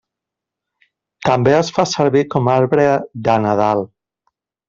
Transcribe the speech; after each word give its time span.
També 1.27 1.53
es 1.57 1.69
fa 1.75 1.85
servir 1.91 2.25
com 2.35 2.51
arbre 2.55 2.87
de 3.27 3.37
Nadal. 3.47 3.85